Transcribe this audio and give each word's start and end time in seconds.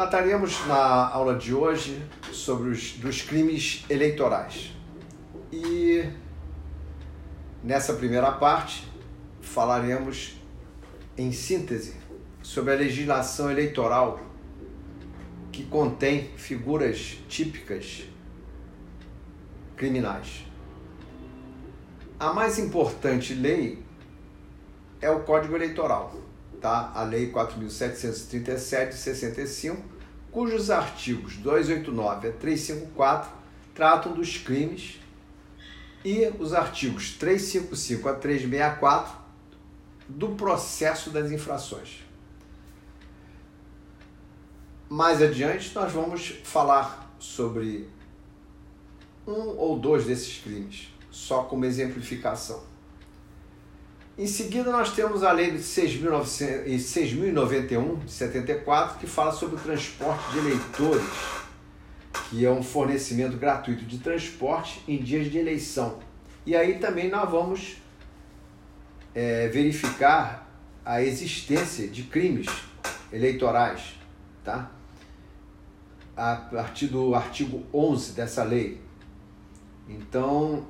Trataremos 0.00 0.66
na 0.66 1.10
aula 1.10 1.36
de 1.36 1.52
hoje 1.52 2.02
sobre 2.32 2.70
os 2.70 2.92
dos 2.92 3.20
crimes 3.20 3.84
eleitorais. 3.90 4.74
E 5.52 6.08
nessa 7.62 7.92
primeira 7.92 8.32
parte 8.32 8.90
falaremos 9.42 10.40
em 11.18 11.30
síntese 11.30 11.96
sobre 12.42 12.72
a 12.72 12.76
legislação 12.76 13.50
eleitoral 13.50 14.18
que 15.52 15.66
contém 15.66 16.30
figuras 16.34 17.18
típicas 17.28 18.04
criminais. 19.76 20.46
A 22.18 22.32
mais 22.32 22.58
importante 22.58 23.34
lei 23.34 23.84
é 24.98 25.10
o 25.10 25.20
Código 25.24 25.54
Eleitoral, 25.56 26.14
tá? 26.58 26.90
A 26.94 27.02
Lei 27.02 27.26
4737 27.30 28.92
de 28.92 28.96
65, 28.96 29.89
cujos 30.30 30.70
artigos 30.70 31.36
289 31.36 32.28
a 32.28 32.32
354 32.32 33.30
tratam 33.74 34.12
dos 34.12 34.38
crimes 34.38 35.00
e 36.04 36.32
os 36.38 36.54
artigos 36.54 37.12
355 37.12 38.08
a 38.08 38.14
364 38.14 39.18
do 40.08 40.30
processo 40.30 41.10
das 41.10 41.30
infrações. 41.30 42.04
Mais 44.88 45.22
adiante, 45.22 45.72
nós 45.74 45.92
vamos 45.92 46.40
falar 46.42 47.14
sobre 47.18 47.88
um 49.26 49.56
ou 49.56 49.78
dois 49.78 50.06
desses 50.06 50.38
crimes, 50.42 50.88
só 51.10 51.44
como 51.44 51.64
exemplificação. 51.64 52.69
Em 54.20 54.26
seguida, 54.26 54.70
nós 54.70 54.94
temos 54.94 55.22
a 55.22 55.32
Lei 55.32 55.50
de 55.50 55.60
6.091, 55.60 58.04
de 58.04 58.12
74, 58.12 58.98
que 58.98 59.06
fala 59.06 59.32
sobre 59.32 59.56
o 59.56 59.58
transporte 59.58 60.32
de 60.32 60.38
eleitores, 60.40 61.06
que 62.28 62.44
é 62.44 62.50
um 62.50 62.62
fornecimento 62.62 63.38
gratuito 63.38 63.86
de 63.86 63.96
transporte 63.96 64.82
em 64.86 64.98
dias 64.98 65.30
de 65.30 65.38
eleição. 65.38 66.00
E 66.44 66.54
aí 66.54 66.78
também 66.78 67.08
nós 67.08 67.30
vamos 67.30 67.78
é, 69.14 69.48
verificar 69.48 70.46
a 70.84 71.00
existência 71.00 71.88
de 71.88 72.02
crimes 72.02 72.46
eleitorais, 73.10 73.94
tá? 74.44 74.70
a 76.14 76.36
partir 76.36 76.88
do 76.88 77.14
artigo 77.14 77.64
11 77.72 78.12
dessa 78.12 78.44
lei. 78.44 78.82
Então, 79.88 80.66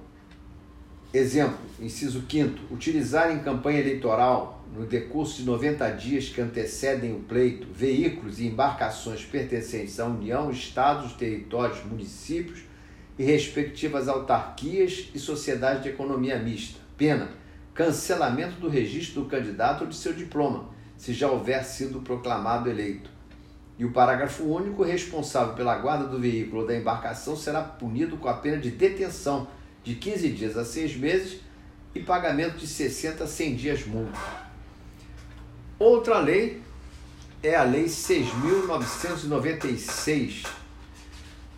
exemplo, 1.13 1.70
inciso 1.81 2.25
5 2.29 2.73
utilizar 2.73 3.33
em 3.33 3.41
campanha 3.41 3.81
eleitoral, 3.81 4.65
no 4.75 4.87
decurso 4.87 5.39
de 5.39 5.45
90 5.45 5.91
dias 5.93 6.29
que 6.29 6.41
antecedem 6.41 7.13
o 7.13 7.21
pleito, 7.21 7.67
veículos 7.73 8.39
e 8.39 8.47
embarcações 8.47 9.25
pertencentes 9.25 9.99
à 9.99 10.07
União, 10.07 10.51
Estados, 10.51 11.15
territórios, 11.15 11.85
municípios 11.85 12.61
e 13.19 13.25
respectivas 13.25 14.09
autarquias 14.09 15.11
e 15.15 15.19
sociedades 15.19 15.83
de 15.83 15.89
economia 15.89 16.39
mista. 16.39 16.79
Pena: 16.97 17.31
cancelamento 17.75 18.61
do 18.61 18.69
registro 18.69 19.23
do 19.23 19.29
candidato 19.29 19.83
ou 19.83 19.87
de 19.89 19.97
seu 19.97 20.13
diploma, 20.13 20.69
se 20.97 21.13
já 21.13 21.29
houver 21.29 21.65
sido 21.65 22.01
proclamado 22.01 22.71
eleito 22.71 23.11
e 23.81 23.85
o 23.87 23.93
parágrafo 23.93 24.45
único, 24.45 24.83
responsável 24.83 25.55
pela 25.55 25.75
guarda 25.79 26.07
do 26.07 26.19
veículo 26.19 26.61
ou 26.61 26.67
da 26.67 26.77
embarcação 26.77 27.35
será 27.35 27.63
punido 27.63 28.19
com 28.19 28.29
a 28.29 28.35
pena 28.35 28.59
de 28.59 28.71
detenção 28.71 29.49
de 29.83 29.95
15 29.95 30.29
dias 30.33 30.59
a 30.59 30.67
6 30.67 30.97
meses 30.97 31.41
e 31.95 32.01
pagamento 32.01 32.59
de 32.59 32.67
60 32.67 33.25
a 33.25 33.27
100 33.27 33.57
dias 33.57 33.87
multa. 33.87 34.19
Outra 35.79 36.19
lei 36.19 36.61
é 37.43 37.57
a 37.57 37.63
Lei 37.63 37.87
6.996 37.87 40.47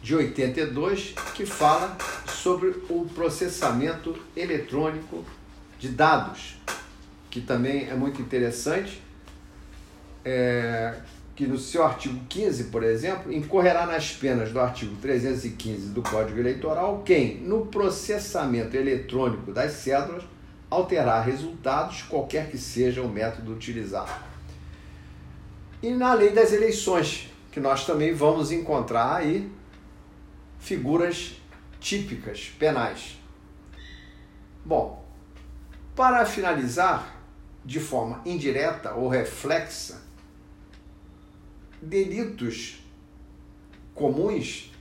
de 0.00 0.14
82, 0.14 1.16
que 1.34 1.44
fala 1.44 1.98
sobre 2.27 2.69
o 2.89 3.05
processamento 3.14 4.16
eletrônico 4.36 5.24
de 5.79 5.89
dados, 5.89 6.56
que 7.30 7.40
também 7.40 7.89
é 7.89 7.95
muito 7.95 8.20
interessante. 8.23 9.02
É, 10.24 11.01
que 11.35 11.46
no 11.46 11.58
seu 11.58 11.83
artigo 11.83 12.20
15, 12.29 12.64
por 12.64 12.85
exemplo, 12.85 13.33
incorrerá 13.33 13.86
nas 13.86 14.12
penas 14.12 14.52
do 14.52 14.61
artigo 14.61 14.95
315 15.01 15.89
do 15.89 16.02
Código 16.02 16.39
Eleitoral 16.39 17.02
quem, 17.05 17.39
no 17.39 17.64
processamento 17.67 18.77
eletrônico 18.77 19.51
das 19.51 19.73
cédulas, 19.73 20.23
alterar 20.72 21.24
resultados, 21.24 22.02
qualquer 22.02 22.50
que 22.50 22.56
seja 22.56 23.02
o 23.02 23.08
método 23.08 23.52
utilizado. 23.52 24.10
E 25.83 25.90
na 25.90 26.14
lei 26.14 26.30
das 26.30 26.52
eleições, 26.52 27.28
que 27.50 27.60
nós 27.60 27.84
também 27.84 28.14
vamos 28.14 28.50
encontrar 28.50 29.16
aí 29.16 29.52
figuras 30.58 31.34
típicas 31.78 32.50
penais. 32.58 33.18
Bom, 34.64 35.05
para 35.94 36.24
finalizar, 36.24 37.20
de 37.64 37.78
forma 37.78 38.22
indireta 38.24 38.94
ou 38.94 39.08
reflexa, 39.08 40.00
delitos 41.80 42.82
comuns 43.94 44.72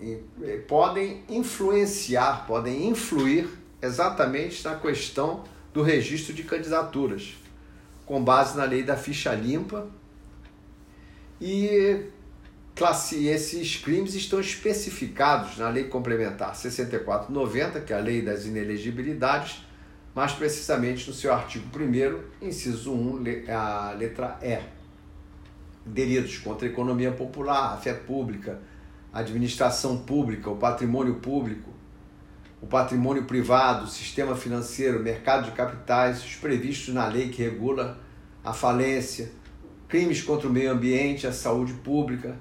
eh, 0.00 0.56
podem 0.66 1.22
influenciar, 1.28 2.46
podem 2.46 2.88
influir 2.88 3.63
exatamente 3.82 4.64
na 4.64 4.76
questão 4.76 5.44
do 5.72 5.82
registro 5.82 6.32
de 6.32 6.44
candidaturas, 6.44 7.34
com 8.06 8.22
base 8.22 8.56
na 8.56 8.64
lei 8.64 8.82
da 8.82 8.96
ficha 8.96 9.34
limpa. 9.34 9.88
E 11.40 12.06
classe, 12.74 13.26
esses 13.26 13.76
crimes 13.76 14.14
estão 14.14 14.40
especificados 14.40 15.58
na 15.58 15.68
Lei 15.68 15.84
Complementar 15.84 16.54
6490, 16.54 17.80
que 17.80 17.92
é 17.92 17.96
a 17.96 18.00
Lei 18.00 18.22
das 18.22 18.46
Inelegibilidades, 18.46 19.64
mais 20.14 20.32
precisamente 20.32 21.08
no 21.08 21.14
seu 21.14 21.32
artigo 21.32 21.66
1, 21.76 22.46
inciso 22.46 22.92
1, 22.92 23.24
a 23.52 23.92
letra 23.98 24.38
E 24.42 24.74
delitos 25.84 26.38
contra 26.38 26.66
a 26.66 26.70
economia 26.70 27.12
popular, 27.12 27.74
a 27.74 27.76
fé 27.76 27.92
pública, 27.92 28.60
a 29.12 29.20
administração 29.20 29.98
pública, 29.98 30.48
o 30.48 30.56
patrimônio 30.56 31.16
público, 31.16 31.73
o 32.64 32.66
patrimônio 32.66 33.24
privado, 33.24 33.84
o 33.84 33.88
sistema 33.88 34.34
financeiro, 34.34 34.98
o 34.98 35.02
mercado 35.02 35.44
de 35.44 35.50
capitais, 35.50 36.24
os 36.24 36.36
previstos 36.36 36.94
na 36.94 37.06
lei 37.06 37.28
que 37.28 37.42
regula 37.42 38.00
a 38.42 38.54
falência, 38.54 39.30
crimes 39.86 40.22
contra 40.22 40.48
o 40.48 40.50
meio 40.50 40.72
ambiente, 40.72 41.26
a 41.26 41.32
saúde 41.32 41.74
pública, 41.74 42.38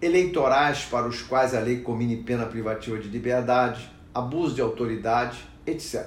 eleitorais 0.00 0.84
para 0.84 1.08
os 1.08 1.22
quais 1.22 1.54
a 1.54 1.60
lei 1.60 1.80
comine 1.80 2.18
pena 2.18 2.44
privativa 2.44 2.98
de 2.98 3.08
liberdade, 3.08 3.90
abuso 4.14 4.54
de 4.54 4.60
autoridade, 4.60 5.38
etc. 5.66 6.06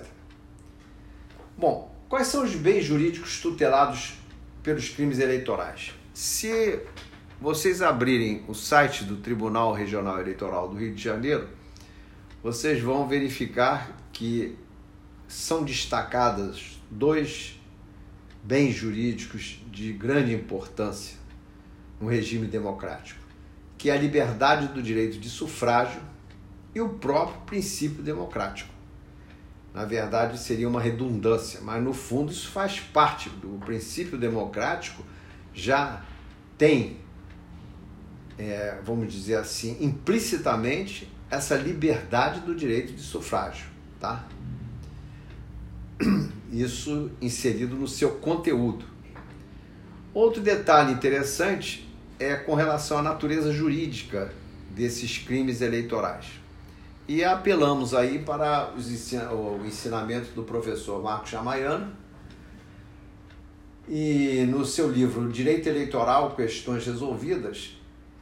Bom, 1.58 1.92
quais 2.08 2.28
são 2.28 2.44
os 2.44 2.54
bens 2.54 2.86
jurídicos 2.86 3.42
tutelados 3.42 4.14
pelos 4.62 4.90
crimes 4.90 5.18
eleitorais? 5.18 5.92
Se 6.14 6.82
vocês 7.42 7.82
abrirem 7.82 8.44
o 8.48 8.54
site 8.54 9.06
do 9.06 9.16
Tribunal 9.16 9.74
Regional 9.74 10.20
Eleitoral 10.20 10.70
do 10.70 10.78
Rio 10.78 10.94
de 10.94 11.02
Janeiro, 11.02 11.58
vocês 12.42 12.82
vão 12.82 13.08
verificar 13.08 13.96
que 14.14 14.58
são 15.28 15.64
destacadas 15.64 16.80
dois 16.90 17.60
bens 18.44 18.74
jurídicos 18.74 19.62
de 19.72 19.92
grande 19.92 20.34
importância 20.34 21.18
no 22.00 22.08
regime 22.08 22.48
democrático, 22.48 23.20
que 23.78 23.90
é 23.90 23.94
a 23.94 23.98
liberdade 23.98 24.68
do 24.70 24.82
direito 24.82 25.20
de 25.20 25.30
sufrágio 25.30 26.02
e 26.74 26.80
o 26.80 26.90
próprio 26.90 27.42
princípio 27.42 28.02
democrático. 28.02 28.74
Na 29.74 29.86
verdade, 29.86 30.40
seria 30.40 30.68
uma 30.68 30.82
redundância, 30.82 31.60
mas 31.62 31.84
no 31.84 31.94
fundo 31.94 32.32
isso 32.32 32.50
faz 32.50 32.80
parte 32.80 33.30
do 33.30 33.60
princípio 33.66 34.18
democrático 34.18 35.04
já 35.54 36.04
tem, 36.58 36.98
é, 38.38 38.80
vamos 38.84 39.12
dizer 39.12 39.36
assim, 39.36 39.78
implicitamente 39.80 41.08
essa 41.30 41.56
liberdade 41.56 42.42
do 42.42 42.56
direito 42.56 42.94
de 42.94 43.02
sufrágio, 43.02 43.66
tá? 44.00 44.26
Isso 46.52 47.12
inserido 47.22 47.76
no 47.76 47.88
seu 47.88 48.12
conteúdo. 48.12 48.86
Outro 50.14 50.42
detalhe 50.42 50.92
interessante 50.92 51.88
é 52.18 52.36
com 52.36 52.56
relação 52.56 52.98
à 52.98 53.02
natureza 53.02 53.54
jurídica 53.54 54.34
desses 54.72 55.20
crimes 55.20 55.62
eleitorais. 55.62 56.26
E 57.08 57.24
apelamos 57.24 57.94
aí 57.94 58.20
para 58.20 58.72
os 58.76 58.88
o 59.32 59.66
ensinamento 59.66 60.32
do 60.34 60.44
professor 60.44 61.02
Marcos 61.02 61.30
Chamaiano, 61.30 61.92
e 63.88 64.46
no 64.48 64.64
seu 64.64 64.92
livro 64.92 65.28
Direito 65.30 65.68
Eleitoral, 65.68 66.36
Questões 66.36 66.86
Resolvidas, 66.86 67.79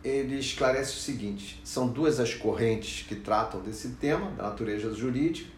ele 0.07 0.39
esclarece 0.39 0.93
o 0.93 0.99
seguinte: 0.99 1.59
são 1.63 1.87
duas 1.87 2.19
as 2.19 2.33
correntes 2.33 3.05
que 3.07 3.15
tratam 3.15 3.61
desse 3.61 3.89
tema, 3.89 4.31
da 4.31 4.43
natureza 4.43 4.93
jurídica. 4.93 5.49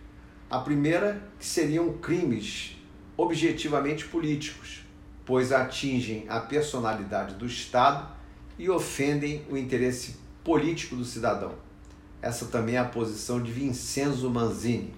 A 0.50 0.60
primeira, 0.60 1.22
que 1.38 1.46
seriam 1.46 1.94
crimes 2.00 2.76
objetivamente 3.16 4.06
políticos, 4.06 4.84
pois 5.26 5.52
atingem 5.52 6.26
a 6.28 6.40
personalidade 6.40 7.36
do 7.36 7.46
Estado 7.46 8.10
e 8.58 8.70
ofendem 8.70 9.46
o 9.50 9.58
interesse 9.58 10.16
político 10.44 10.96
do 10.96 11.06
cidadão. 11.06 11.54
Essa 12.22 12.48
também 12.48 12.76
é 12.76 12.80
a 12.80 12.86
posição 12.86 13.42
de 13.42 13.52
Vincenzo 13.52 14.30
Manzini. 14.30 14.94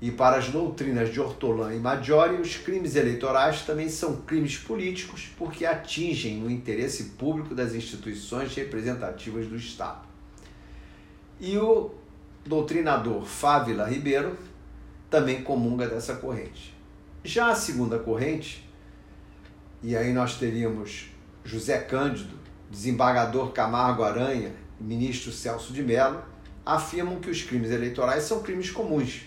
E 0.00 0.10
para 0.10 0.36
as 0.36 0.48
doutrinas 0.48 1.12
de 1.12 1.20
Ortolan 1.20 1.74
e 1.74 1.78
Maggiore, 1.78 2.40
os 2.40 2.56
crimes 2.56 2.96
eleitorais 2.96 3.62
também 3.62 3.88
são 3.88 4.16
crimes 4.16 4.58
políticos 4.58 5.30
porque 5.38 5.64
atingem 5.64 6.44
o 6.44 6.50
interesse 6.50 7.04
público 7.16 7.54
das 7.54 7.74
instituições 7.74 8.54
representativas 8.54 9.46
do 9.46 9.56
Estado. 9.56 10.06
E 11.40 11.56
o 11.56 11.90
doutrinador 12.44 13.24
Fávila 13.24 13.88
Ribeiro 13.88 14.36
também 15.08 15.42
comunga 15.42 15.88
dessa 15.88 16.16
corrente. 16.16 16.74
Já 17.22 17.50
a 17.50 17.54
segunda 17.54 17.98
corrente, 17.98 18.68
e 19.82 19.96
aí 19.96 20.12
nós 20.12 20.36
teríamos 20.36 21.08
José 21.44 21.78
Cândido, 21.78 22.36
desembargador 22.70 23.52
Camargo 23.52 24.02
Aranha 24.02 24.52
e 24.80 24.84
ministro 24.84 25.30
Celso 25.32 25.72
de 25.72 25.82
Mello, 25.82 26.22
afirmam 26.66 27.20
que 27.20 27.30
os 27.30 27.42
crimes 27.42 27.70
eleitorais 27.70 28.24
são 28.24 28.42
crimes 28.42 28.70
comuns. 28.70 29.22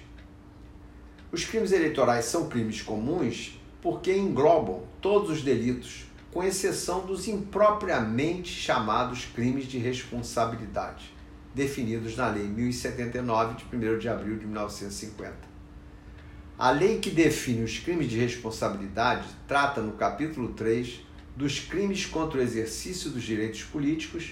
Os 1.29 1.43
crimes 1.43 1.73
eleitorais 1.73 2.25
são 2.25 2.47
crimes 2.47 2.81
comuns 2.81 3.59
porque 3.81 4.15
englobam 4.15 4.83
todos 5.01 5.29
os 5.29 5.41
delitos, 5.41 6.05
com 6.31 6.43
exceção 6.43 7.05
dos 7.05 7.27
impropriamente 7.27 8.49
chamados 8.49 9.25
crimes 9.25 9.65
de 9.65 9.77
responsabilidade, 9.77 11.13
definidos 11.53 12.15
na 12.15 12.29
Lei 12.29 12.47
1079 12.47 13.55
de 13.55 13.75
1 13.75 13.99
de 13.99 14.07
abril 14.07 14.37
de 14.37 14.45
1950. 14.45 15.35
A 16.57 16.71
lei 16.71 16.99
que 16.99 17.09
define 17.09 17.63
os 17.63 17.77
crimes 17.77 18.09
de 18.09 18.17
responsabilidade 18.17 19.27
trata 19.47 19.81
no 19.81 19.93
capítulo 19.93 20.53
3 20.53 21.01
dos 21.35 21.59
crimes 21.59 22.05
contra 22.05 22.39
o 22.39 22.41
exercício 22.41 23.11
dos 23.11 23.21
direitos 23.21 23.63
políticos, 23.63 24.31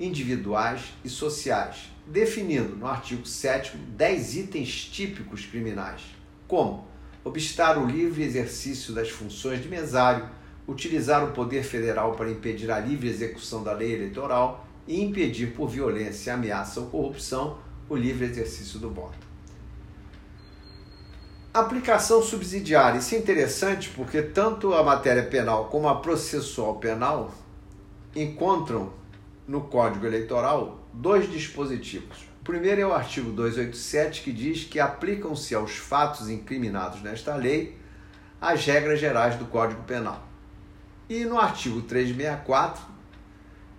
individuais 0.00 0.94
e 1.04 1.10
sociais, 1.10 1.91
definindo 2.06 2.76
no 2.76 2.86
artigo 2.86 3.26
7 3.26 3.76
10 3.76 4.36
itens 4.36 4.84
típicos 4.84 5.46
criminais, 5.46 6.02
como 6.48 6.86
obstar 7.24 7.78
o 7.78 7.86
livre 7.86 8.22
exercício 8.22 8.92
das 8.92 9.08
funções 9.08 9.62
de 9.62 9.68
mesário, 9.68 10.28
utilizar 10.66 11.24
o 11.24 11.32
poder 11.32 11.62
federal 11.62 12.12
para 12.12 12.30
impedir 12.30 12.70
a 12.70 12.78
livre 12.78 13.08
execução 13.08 13.62
da 13.62 13.72
lei 13.72 13.94
eleitoral 13.94 14.66
e 14.86 15.00
impedir 15.00 15.54
por 15.54 15.68
violência, 15.68 16.34
ameaça 16.34 16.80
ou 16.80 16.86
corrupção 16.86 17.58
o 17.88 17.96
livre 17.96 18.26
exercício 18.26 18.78
do 18.78 18.90
voto. 18.90 19.18
Aplicação 21.52 22.22
subsidiária. 22.22 22.98
Isso 22.98 23.14
é 23.14 23.18
interessante 23.18 23.90
porque 23.90 24.22
tanto 24.22 24.72
a 24.72 24.82
matéria 24.82 25.22
penal 25.22 25.66
como 25.66 25.86
a 25.86 26.00
processual 26.00 26.76
penal 26.76 27.30
encontram 28.16 28.92
no 29.46 29.60
Código 29.62 30.06
Eleitoral 30.06 30.81
dois 30.92 31.30
dispositivos. 31.30 32.18
O 32.40 32.44
primeiro 32.44 32.80
é 32.80 32.86
o 32.86 32.92
artigo 32.92 33.30
287, 33.30 34.22
que 34.22 34.32
diz 34.32 34.64
que 34.64 34.80
aplicam-se 34.80 35.54
aos 35.54 35.76
fatos 35.76 36.28
incriminados 36.28 37.00
nesta 37.00 37.34
lei 37.36 37.78
as 38.40 38.66
regras 38.66 38.98
gerais 38.98 39.36
do 39.36 39.44
Código 39.46 39.82
Penal. 39.84 40.26
E 41.08 41.24
no 41.24 41.38
artigo 41.38 41.80
364, 41.82 42.82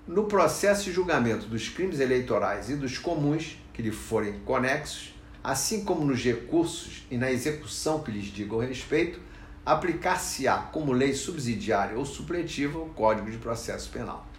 no 0.08 0.26
processo 0.26 0.86
de 0.86 0.92
julgamento 0.92 1.46
dos 1.48 1.68
crimes 1.68 2.00
eleitorais 2.00 2.70
e 2.70 2.76
dos 2.76 2.98
comuns 2.98 3.58
que 3.74 3.82
lhe 3.82 3.92
forem 3.92 4.40
conexos, 4.40 5.14
assim 5.44 5.84
como 5.84 6.06
nos 6.06 6.24
recursos 6.24 7.06
e 7.12 7.18
na 7.18 7.32
execução 7.32 8.02
que 8.02 8.12
lhes 8.12 8.26
digam 8.26 8.60
respeito, 8.60 9.20
aplicar-se-á 9.66 10.58
como 10.72 10.92
lei 10.94 11.14
subsidiária 11.14 11.98
ou 11.98 12.06
supletiva 12.06 12.80
o 12.80 12.90
Código 12.90 13.30
de 13.30 13.38
Processo 13.38 13.90
Penal. 13.90 14.33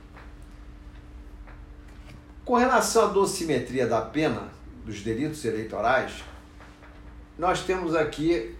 Com 2.45 2.57
relação 2.57 3.05
à 3.05 3.07
dosimetria 3.07 3.87
da 3.87 4.03
pena 4.03 4.53
dos 4.85 5.01
delitos 5.01 5.43
eleitorais, 5.47 6.23
nós 7.39 7.63
temos 7.63 7.95
aqui 7.95 8.55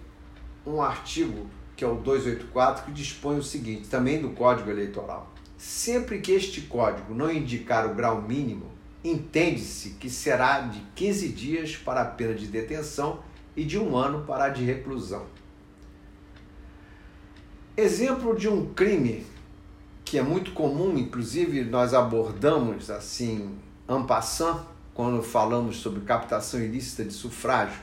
um 0.65 0.81
artigo, 0.81 1.47
que 1.77 1.85
é 1.85 1.87
o 1.87 1.93
284, 1.93 2.85
que 2.85 2.91
dispõe 2.91 3.37
o 3.37 3.43
seguinte, 3.43 3.87
também 3.87 4.19
do 4.19 4.31
Código 4.31 4.71
Eleitoral. 4.71 5.31
Sempre 5.55 6.19
que 6.19 6.31
este 6.31 6.61
código 6.61 7.13
não 7.13 7.31
indicar 7.31 7.85
o 7.85 7.93
grau 7.93 8.19
mínimo 8.23 8.71
entende-se 9.03 9.91
que 9.91 10.09
será 10.09 10.61
de 10.61 10.79
15 10.95 11.29
dias 11.29 11.75
para 11.75 12.01
a 12.01 12.05
pena 12.05 12.33
de 12.33 12.47
detenção 12.47 13.19
e 13.55 13.63
de 13.63 13.77
um 13.77 13.95
ano 13.95 14.25
para 14.25 14.45
a 14.45 14.49
de 14.49 14.63
reclusão. 14.63 15.27
Exemplo 17.77 18.35
de 18.35 18.49
um 18.49 18.73
crime 18.73 19.23
que 20.03 20.17
é 20.17 20.23
muito 20.23 20.53
comum, 20.53 20.97
inclusive 20.97 21.63
nós 21.63 21.93
abordamos 21.93 22.89
assim, 22.89 23.59
en 23.87 24.03
passant, 24.03 24.65
quando 24.93 25.21
falamos 25.21 25.77
sobre 25.77 26.01
captação 26.01 26.59
ilícita 26.59 27.03
de 27.03 27.13
sufrágio, 27.13 27.79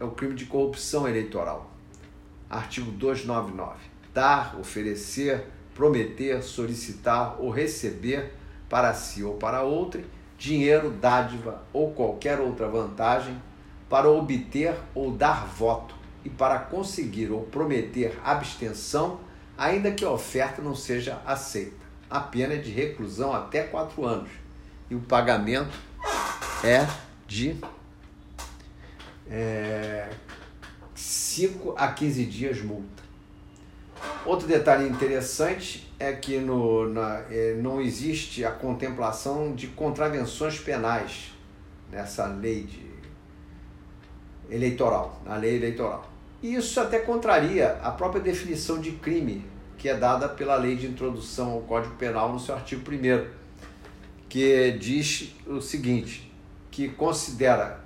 é 0.00 0.04
o 0.04 0.10
crime 0.10 0.34
de 0.34 0.46
corrupção 0.46 1.06
eleitoral. 1.06 1.70
Artigo 2.48 2.90
299. 2.92 3.76
Dar, 4.14 4.56
oferecer, 4.58 5.46
prometer, 5.74 6.42
solicitar 6.42 7.36
ou 7.38 7.50
receber 7.50 8.32
para 8.68 8.94
si 8.94 9.22
ou 9.22 9.34
para 9.34 9.62
outrem 9.62 10.04
dinheiro, 10.38 10.90
dádiva 10.90 11.62
ou 11.72 11.92
qualquer 11.92 12.40
outra 12.40 12.66
vantagem 12.66 13.40
para 13.88 14.10
obter 14.10 14.74
ou 14.94 15.10
dar 15.12 15.46
voto 15.46 15.94
e 16.24 16.30
para 16.30 16.58
conseguir 16.58 17.30
ou 17.30 17.42
prometer 17.42 18.18
abstenção, 18.24 19.20
ainda 19.56 19.92
que 19.92 20.04
a 20.04 20.10
oferta 20.10 20.62
não 20.62 20.74
seja 20.74 21.20
aceita. 21.26 21.82
A 22.08 22.20
pena 22.20 22.54
é 22.54 22.58
de 22.58 22.70
reclusão 22.70 23.32
até 23.32 23.62
quatro 23.62 24.04
anos 24.04 24.41
e 24.92 24.94
o 24.94 25.00
pagamento 25.00 25.74
é 26.62 26.86
de 27.26 27.56
é, 29.26 30.10
5 30.94 31.74
a 31.78 31.88
15 31.88 32.26
dias 32.26 32.60
multa. 32.60 33.02
Outro 34.26 34.46
detalhe 34.46 34.86
interessante 34.86 35.90
é 35.98 36.12
que 36.12 36.36
no, 36.36 36.90
na, 36.90 37.22
é, 37.30 37.54
não 37.54 37.80
existe 37.80 38.44
a 38.44 38.50
contemplação 38.50 39.54
de 39.54 39.68
contravenções 39.68 40.58
penais 40.58 41.32
nessa 41.90 42.26
lei 42.26 42.64
de, 42.64 42.84
eleitoral, 44.50 45.22
na 45.24 45.36
lei 45.36 45.56
eleitoral. 45.56 46.06
E 46.42 46.54
isso 46.54 46.78
até 46.78 46.98
contraria 46.98 47.78
a 47.82 47.90
própria 47.92 48.20
definição 48.20 48.78
de 48.78 48.92
crime 48.92 49.42
que 49.78 49.88
é 49.88 49.96
dada 49.96 50.28
pela 50.28 50.54
lei 50.56 50.76
de 50.76 50.86
introdução 50.86 51.52
ao 51.52 51.62
Código 51.62 51.94
Penal 51.94 52.30
no 52.30 52.38
seu 52.38 52.54
artigo 52.54 52.82
1 52.88 53.41
que 54.32 54.72
diz 54.80 55.34
o 55.46 55.60
seguinte, 55.60 56.32
que 56.70 56.88
considera 56.88 57.84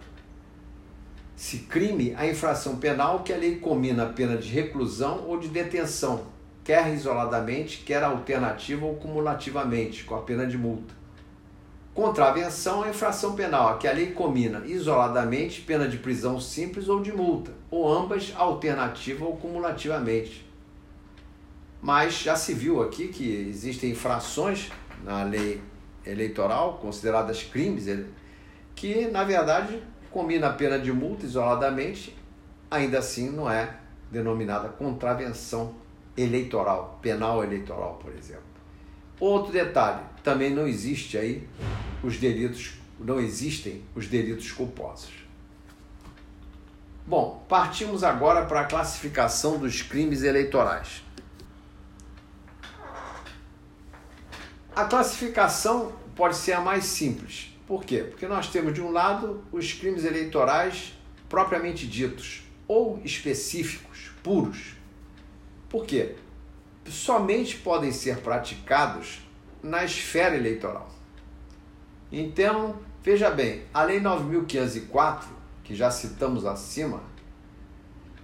se 1.35 1.59
crime 1.59 2.15
a 2.17 2.25
infração 2.25 2.77
penal 2.77 3.25
que 3.25 3.33
a 3.33 3.37
lei 3.37 3.57
combina 3.57 4.05
a 4.05 4.07
pena 4.07 4.37
de 4.37 4.49
reclusão 4.49 5.25
ou 5.27 5.41
de 5.41 5.49
detenção 5.49 6.25
quer 6.63 6.95
isoladamente, 6.95 7.79
quer 7.79 8.01
alternativa 8.05 8.87
ou 8.87 8.95
cumulativamente, 8.95 10.05
com 10.05 10.15
a 10.15 10.23
pena 10.23 10.47
de 10.47 10.57
multa. 10.57 10.95
Contravenção 11.93 12.85
é 12.85 12.91
infração 12.91 13.35
penal, 13.35 13.71
a 13.71 13.79
que 13.79 13.89
a 13.89 13.93
lei 13.93 14.13
combina 14.13 14.65
isoladamente 14.67 15.63
pena 15.63 15.89
de 15.89 15.99
prisão 15.99 16.39
simples 16.39 16.89
ou 16.89 17.03
de 17.03 17.11
multa, 17.11 17.51
ou 17.69 17.93
ambas 17.93 18.33
alternativa 18.37 19.25
ou 19.25 19.37
cumulativamente. 19.37 20.47
Mas 21.83 22.15
já 22.15 22.37
se 22.37 22.55
viu 22.55 22.81
aqui 22.81 23.09
que 23.09 23.49
existem 23.49 23.91
infrações 23.91 24.71
na 25.03 25.25
lei 25.25 25.61
eleitoral 26.07 26.79
consideradas 26.79 27.43
crimes 27.43 27.87
que 28.75 29.09
na 29.09 29.25
verdade 29.25 29.83
combina 30.11 30.49
a 30.49 30.53
pena 30.53 30.79
de 30.79 30.93
multa 30.93 31.27
isoladamente, 31.27 32.17
ainda 32.71 32.99
assim 32.99 33.31
não 33.31 33.51
é 33.51 33.77
denominada 34.11 34.69
contravenção 34.69 35.75
eleitoral, 36.17 36.99
penal 37.03 37.45
eleitoral, 37.45 37.99
por 38.03 38.15
exemplo. 38.15 38.45
Outro 39.19 39.53
detalhe, 39.53 40.03
também 40.23 40.51
não 40.51 40.67
existe 40.67 41.17
aí 41.17 41.47
os 42.03 42.19
delitos, 42.19 42.75
não 42.99 43.21
existem 43.21 43.83
os 43.95 44.07
delitos 44.07 44.53
culposos. 44.53 45.13
Bom, 47.07 47.45
partimos 47.49 48.03
agora 48.03 48.45
para 48.47 48.63
a 48.63 48.65
classificação 48.65 49.59
dos 49.59 49.81
crimes 49.81 50.23
eleitorais. 50.23 51.03
A 54.77 54.85
classificação 54.85 55.91
pode 56.15 56.37
ser 56.37 56.53
a 56.53 56.61
mais 56.61 56.85
simples. 56.85 57.51
Por 57.67 57.83
quê? 57.83 58.05
Porque 58.11 58.29
nós 58.29 58.49
temos 58.51 58.75
de 58.75 58.83
um 58.83 58.91
lado 58.93 59.43
os 59.51 59.73
crimes 59.73 60.05
eleitorais 60.05 60.93
propriamente 61.31 61.87
ditos 61.87 62.43
ou 62.69 63.01
específicos, 63.03 64.11
puros, 64.23 64.75
por 65.71 65.87
quê? 65.87 66.17
Somente 66.85 67.57
podem 67.57 67.91
ser 67.91 68.19
praticados 68.19 69.23
na 69.63 69.83
esfera 69.83 70.37
eleitoral. 70.37 70.91
Então, 72.13 72.77
veja 73.03 73.31
bem, 73.31 73.63
a 73.73 73.83
Lei 73.83 73.99
9.504, 73.99 75.25
que 75.65 75.75
já 75.75 75.91
citamos 75.91 76.45
acima, 76.45 77.03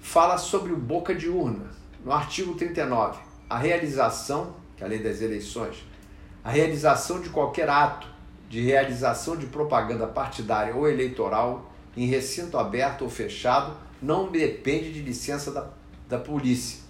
fala 0.03 0.37
sobre 0.37 0.71
o 0.71 0.77
boca 0.77 1.15
de 1.15 1.31
urna. 1.31 1.71
No 2.05 2.13
artigo 2.13 2.55
39, 2.55 3.21
a 3.49 3.57
realização, 3.57 4.55
que 4.77 4.83
é 4.83 4.87
a 4.87 4.89
lei 4.91 4.99
das 4.99 5.23
eleições, 5.23 5.91
A 6.45 6.51
realização 6.51 7.21
de 7.21 7.29
qualquer 7.29 7.69
ato 7.69 8.09
de 8.49 8.61
realização 8.61 9.37
de 9.37 9.47
propaganda 9.47 10.07
partidária 10.07 10.75
ou 10.75 10.89
eleitoral 10.89 11.73
em 11.97 12.07
recinto 12.07 12.59
aberto 12.59 13.03
ou 13.03 13.09
fechado 13.09 13.77
não 14.01 14.31
depende 14.31 14.93
de 14.93 15.01
licença 15.01 15.53
da, 15.53 15.71
da 16.09 16.19
polícia. 16.19 16.81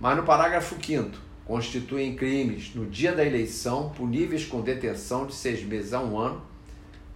Mas 0.00 0.16
no 0.16 0.24
parágrafo 0.24 0.74
5 0.74 1.10
constituem 1.46 2.16
crimes 2.16 2.74
no 2.74 2.86
dia 2.86 3.12
da 3.14 3.24
eleição 3.24 3.90
puníveis 3.90 4.44
com 4.44 4.60
detenção 4.60 5.26
de 5.26 5.34
seis 5.34 5.62
meses 5.62 5.92
a 5.92 6.00
um 6.00 6.18
ano, 6.18 6.42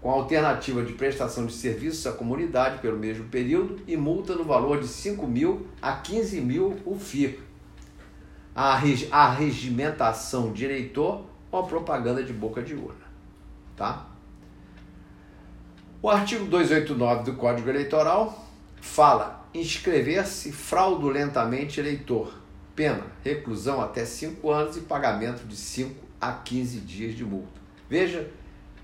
com 0.01 0.11
alternativa 0.11 0.85
de 0.85 0.93
prestação 0.93 1.47
de 1.47 1.53
serviços 1.53 2.07
à 2.07 2.13
comunidade 2.13 2.79
pelo 2.79 2.97
mesmo 2.97 3.25
período 3.25 3.81
e 3.89 3.97
multa 3.97 4.37
no 4.37 4.45
valor 4.45 4.81
de 4.81 4.87
5 4.87 5.27
mil 5.27 5.67
a 5.83 5.93
15 5.93 6.41
mil 6.41 6.77
o 6.85 6.97
FIR. 6.97 7.46
A, 8.57 8.81
a 9.11 9.31
regimentação 9.31 10.53
de 10.53 10.65
eleitor 10.65 11.27
ou 11.53 11.61
a 11.61 11.63
propaganda 11.63 12.23
de 12.23 12.33
boca 12.33 12.63
de 12.63 12.75
urna. 12.75 13.05
Tá? 13.77 14.07
O 16.01 16.09
artigo 16.09 16.47
289 16.47 17.25
do 17.25 17.37
Código 17.37 17.69
Eleitoral 17.69 18.47
fala 18.81 19.47
inscrever-se 19.53 20.53
fraudulentamente 20.53 21.81
eleitor, 21.81 22.33
pena, 22.75 23.03
reclusão 23.25 23.81
até 23.81 24.05
5 24.05 24.51
anos 24.51 24.77
e 24.77 24.81
pagamento 24.81 25.47
de 25.47 25.57
5 25.57 25.95
a 26.21 26.33
15 26.33 26.81
dias 26.81 27.15
de 27.15 27.25
multa. 27.25 27.61
Veja 27.89 28.31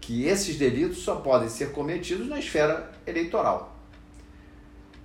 que 0.00 0.25
esses 0.25 0.57
delitos 0.57 0.99
só 0.99 1.17
podem 1.17 1.49
ser 1.49 1.73
cometidos 1.73 2.29
na 2.29 2.38
esfera 2.38 2.91
eleitoral. 3.07 3.76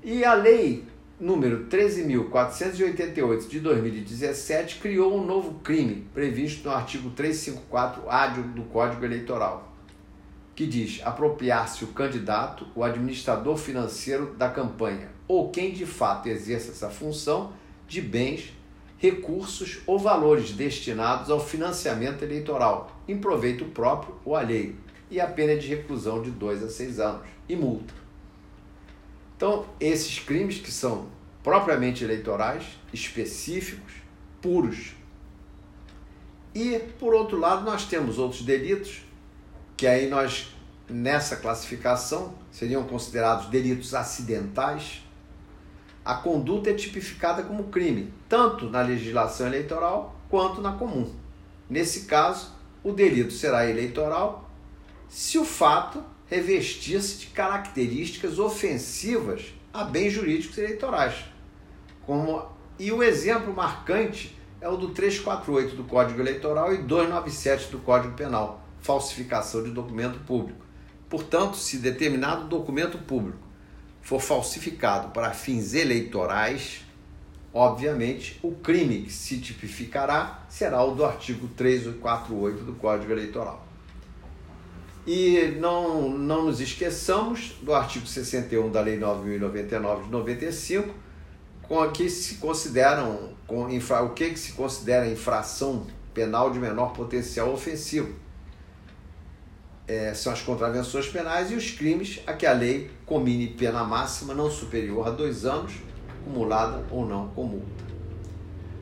E 0.03 0.25
a 0.25 0.33
lei 0.33 0.85
número 1.19 1.65
13.488 1.65 3.47
de 3.47 3.59
2017 3.59 4.77
criou 4.79 5.17
um 5.17 5.25
novo 5.25 5.59
crime 5.63 6.07
previsto 6.13 6.69
no 6.69 6.75
artigo 6.75 7.09
354-A 7.09 8.27
do 8.27 8.61
Código 8.63 9.03
Eleitoral, 9.03 9.73
que 10.55 10.67
diz 10.67 11.01
apropriar-se 11.03 11.83
o 11.83 11.87
candidato, 11.87 12.67
o 12.75 12.83
administrador 12.83 13.57
financeiro 13.57 14.35
da 14.35 14.47
campanha 14.47 15.09
ou 15.27 15.49
quem 15.49 15.71
de 15.71 15.87
fato 15.87 16.29
exerça 16.29 16.71
essa 16.71 16.89
função 16.89 17.51
de 17.87 17.99
bens, 17.99 18.53
recursos 18.99 19.79
ou 19.87 19.97
valores 19.97 20.51
destinados 20.51 21.31
ao 21.31 21.39
financiamento 21.39 22.21
eleitoral, 22.23 23.01
em 23.07 23.17
proveito 23.17 23.65
próprio 23.65 24.15
ou 24.23 24.35
alheio, 24.35 24.75
e 25.09 25.19
a 25.19 25.27
pena 25.27 25.55
de 25.55 25.67
reclusão 25.67 26.21
de 26.21 26.29
2 26.29 26.63
a 26.63 26.69
6 26.69 26.99
anos 26.99 27.21
e 27.49 27.55
multa. 27.55 28.06
Então, 29.37 29.67
esses 29.79 30.17
crimes 30.17 30.57
que 30.57 30.71
são 30.71 31.05
propriamente 31.43 32.03
eleitorais, 32.03 32.65
específicos, 32.91 33.93
puros. 34.41 34.95
E, 36.53 36.79
por 36.99 37.13
outro 37.13 37.37
lado, 37.37 37.63
nós 37.63 37.85
temos 37.85 38.17
outros 38.17 38.41
delitos 38.41 39.03
que 39.77 39.85
aí 39.85 40.09
nós, 40.09 40.55
nessa 40.89 41.35
classificação, 41.37 42.33
seriam 42.51 42.83
considerados 42.83 43.45
delitos 43.45 43.93
acidentais. 43.93 45.03
A 46.03 46.15
conduta 46.15 46.71
é 46.71 46.73
tipificada 46.73 47.43
como 47.43 47.65
crime, 47.65 48.11
tanto 48.27 48.69
na 48.71 48.81
legislação 48.81 49.45
eleitoral 49.45 50.19
quanto 50.29 50.61
na 50.61 50.71
comum. 50.71 51.13
Nesse 51.69 52.05
caso, 52.05 52.51
o 52.83 52.91
delito 52.91 53.31
será 53.31 53.69
eleitoral 53.69 54.49
se 55.07 55.37
o 55.37 55.45
fato 55.45 56.03
revestir-se 56.27 57.17
de 57.19 57.27
características 57.27 58.37
ofensivas 58.37 59.53
a 59.73 59.83
bens 59.83 60.11
jurídicos 60.11 60.57
eleitorais. 60.57 61.25
Como, 62.05 62.45
e 62.77 62.91
o 62.91 63.01
exemplo 63.01 63.53
marcante 63.53 64.37
é 64.59 64.67
o 64.67 64.75
do 64.75 64.89
348 64.89 65.75
do 65.75 65.83
Código 65.83 66.19
Eleitoral 66.19 66.73
e 66.73 66.77
297 66.77 67.71
do 67.71 67.79
Código 67.79 68.13
Penal, 68.15 68.65
falsificação 68.81 69.63
de 69.63 69.71
documento 69.71 70.19
público. 70.19 70.65
Portanto, 71.09 71.55
se 71.55 71.77
determinado 71.77 72.47
documento 72.47 72.97
público 72.97 73.39
for 74.01 74.19
falsificado 74.19 75.09
para 75.09 75.31
fins 75.31 75.73
eleitorais, 75.73 76.85
obviamente 77.53 78.39
o 78.41 78.51
crime 78.51 79.03
que 79.03 79.13
se 79.13 79.39
tipificará 79.39 80.45
será 80.49 80.83
o 80.83 80.95
do 80.95 81.05
artigo 81.05 81.47
348 81.49 82.63
do 82.63 82.73
Código 82.73 83.11
Eleitoral. 83.11 83.65
E 85.07 85.55
não, 85.57 86.09
não 86.09 86.47
nos 86.47 86.59
esqueçamos 86.59 87.55
do 87.61 87.73
artigo 87.73 88.05
61 88.05 88.69
da 88.69 88.81
Lei 88.81 88.99
9.099 88.99 90.03
de 90.03 90.09
95, 90.09 90.93
com 91.61 91.89
que 91.91 92.09
se 92.09 92.35
consideram 92.35 93.29
com 93.47 93.69
infra, 93.69 94.01
o 94.01 94.09
que, 94.09 94.31
que 94.31 94.37
se 94.37 94.51
considera 94.51 95.07
infração 95.07 95.87
penal 96.13 96.51
de 96.51 96.59
menor 96.59 96.91
potencial 96.91 97.53
ofensivo. 97.53 98.13
É, 99.87 100.13
são 100.13 100.33
as 100.33 100.41
contravenções 100.41 101.07
penais 101.07 101.51
e 101.51 101.55
os 101.55 101.71
crimes 101.71 102.19
a 102.27 102.33
que 102.33 102.45
a 102.45 102.51
lei 102.51 102.91
comine 103.05 103.47
pena 103.47 103.85
máxima 103.85 104.33
não 104.33 104.51
superior 104.51 105.07
a 105.07 105.11
dois 105.11 105.45
anos, 105.45 105.71
acumulada 106.09 106.85
ou 106.91 107.07
não 107.07 107.29
com 107.29 107.45
multa. 107.45 107.85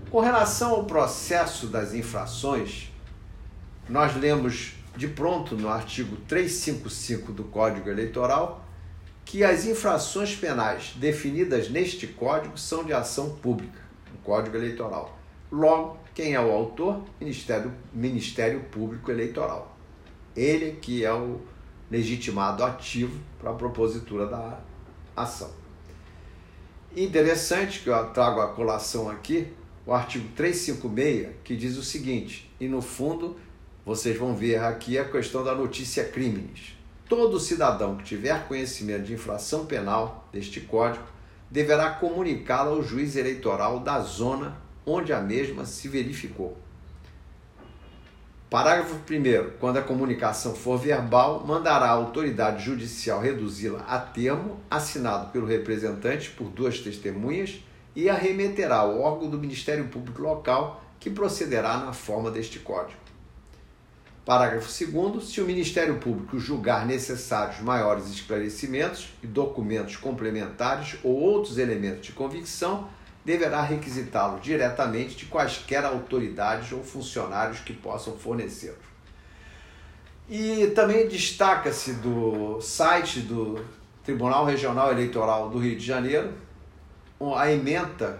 Com 0.10 0.22
relação 0.22 0.72
ao 0.72 0.86
processo 0.86 1.67
das 1.67 1.94
infrações, 1.94 2.91
nós 3.88 4.15
lemos 4.15 4.74
de 4.96 5.08
pronto 5.08 5.56
no 5.56 5.70
artigo 5.70 6.16
355 6.28 7.32
do 7.32 7.44
Código 7.46 7.90
Eleitoral 7.90 8.66
que 9.25 9.44
as 9.44 9.66
infrações 9.66 10.36
penais 10.36 10.94
definidas 10.98 11.70
neste 11.70 12.06
código 12.06 12.58
são 12.58 12.84
de 12.84 12.94
ação 12.94 13.36
pública, 13.38 13.80
o 14.14 14.18
Código 14.24 14.56
Eleitoral. 14.56 15.18
Logo, 15.52 15.98
quem 16.14 16.36
é 16.36 16.40
o 16.40 16.52
autor? 16.52 17.04
Ministério, 17.20 17.74
Ministério 17.92 18.62
Público 18.66 19.10
Eleitoral. 19.10 19.75
Ele 20.36 20.74
que 20.74 21.04
é 21.04 21.12
o 21.12 21.42
legitimado 21.90 22.64
ativo 22.64 23.20
para 23.40 23.52
a 23.52 23.54
propositura 23.54 24.28
da 24.28 24.60
ação. 25.16 25.52
Interessante 26.96 27.82
que 27.82 27.90
eu 27.90 28.06
trago 28.12 28.40
a 28.40 28.48
colação 28.54 29.10
aqui, 29.10 29.52
o 29.86 29.94
artigo 29.94 30.30
356, 30.36 31.36
que 31.44 31.56
diz 31.56 31.78
o 31.78 31.84
seguinte, 31.84 32.52
e 32.60 32.68
no 32.68 32.82
fundo 32.82 33.38
vocês 33.86 34.18
vão 34.18 34.36
ver 34.36 34.63
aqui 34.63 34.98
a 34.98 35.06
questão 35.06 35.44
da 35.44 35.54
notícia 35.54 36.04
crimes. 36.04 36.75
Todo 37.08 37.39
cidadão 37.39 37.96
que 37.96 38.04
tiver 38.04 38.48
conhecimento 38.48 39.04
de 39.04 39.13
infração 39.13 39.68
penal 39.68 40.27
deste 40.34 40.60
código 40.62 41.06
deverá 41.51 41.92
comunicá-la 41.92 42.72
ao 42.72 42.82
juiz 42.82 43.15
eleitoral 43.15 43.80
da 43.80 44.00
zona 44.00 44.58
onde 44.84 45.13
a 45.13 45.22
mesma 45.22 45.65
se 45.65 45.88
verificou. 45.88 46.58
Parágrafo 48.50 48.96
1. 48.96 49.60
Quando 49.60 49.77
a 49.77 49.84
comunicação 49.84 50.56
for 50.56 50.80
verbal, 50.80 51.46
mandará 51.46 51.88
a 51.88 51.92
autoridade 51.92 52.63
judicial 52.63 53.20
reduzi-la 53.20 53.82
a 53.82 54.00
termo, 54.00 54.60
assinado 54.70 55.32
pelo 55.32 55.46
representante 55.46 56.32
por 56.32 56.50
duas 56.50 56.80
testemunhas, 56.80 57.63
e 57.96 58.10
a 58.10 58.15
remeterá 58.15 58.77
ao 58.77 59.00
órgão 59.00 59.30
do 59.30 59.38
Ministério 59.38 59.88
Público 59.89 60.22
local, 60.22 60.84
que 61.00 61.10
procederá 61.10 61.77
na 61.77 61.94
forma 61.94 62.32
deste 62.32 62.60
código. 62.60 63.06
Parágrafo 64.25 64.67
2. 64.67 65.24
Se 65.24 65.39
o 65.39 65.46
Ministério 65.46 66.00
Público 66.00 66.39
julgar 66.39 66.84
necessários 66.84 67.62
maiores 67.62 68.10
esclarecimentos 68.10 69.10
e 69.22 69.27
documentos 69.27 69.98
complementares 69.98 70.98
ou 71.03 71.13
outros 71.13 71.60
elementos 71.60 72.08
de 72.08 72.12
convicção, 72.12 72.89
deverá 73.24 73.62
requisitá-los 73.62 74.41
diretamente 74.41 75.15
de 75.15 75.25
quaisquer 75.27 75.86
autoridades 75.86 76.72
ou 76.72 76.84
funcionários 76.84 77.60
que 77.60 77.74
possam 77.74 78.17
fornecê-los. 78.17 78.84
E 80.27 80.72
também 80.74 81.08
destaca-se 81.08 81.94
do 81.94 82.60
site 82.60 83.20
do 83.20 83.63
Tribunal 84.03 84.44
Regional 84.44 84.91
Eleitoral 84.91 85.51
do 85.51 85.60
Rio 85.60 85.77
de 85.77 85.86
Janeiro 85.86 86.34
a 87.38 87.51
emenda 87.51 88.20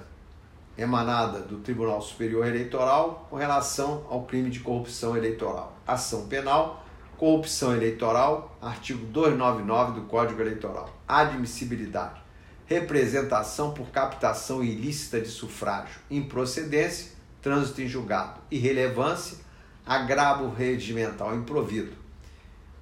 emanada 0.78 1.40
do 1.40 1.58
Tribunal 1.58 2.00
Superior 2.00 2.46
Eleitoral 2.46 3.28
com 3.30 3.38
relação 3.38 4.06
ao 4.08 4.24
crime 4.24 4.52
de 4.52 4.60
corrupção 4.60 5.18
eleitoral. 5.18 5.75
Ação 5.88 6.28
penal, 6.28 6.84
corrupção 7.18 7.76
eleitoral, 7.76 8.58
artigo 8.62 9.06
299 9.06 10.00
do 10.00 10.08
Código 10.08 10.42
Eleitoral. 10.42 10.90
Admissibilidade, 11.08 12.22
representação 12.66 13.72
por 13.72 13.90
captação 13.90 14.64
ilícita 14.64 15.22
de 15.22 15.28
sufrágio, 15.28 16.00
improcedência, 16.10 17.12
trânsito 17.42 17.82
em 17.82 17.88
julgado, 17.88 18.40
irrelevância, 18.50 19.38
agravo 19.86 20.50
regimental 20.50 21.36
improvido. 21.36 21.94